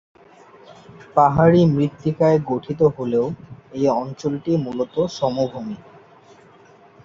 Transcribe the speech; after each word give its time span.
পাহাড়ী 1.15 1.61
মৃত্তিকায় 1.73 2.39
গঠিত 2.51 2.81
হলেও 2.97 3.25
এই 3.73 3.85
অঞ্চলটি 4.01 4.51
মূলত 4.65 4.95
সমভূমি। 5.11 5.77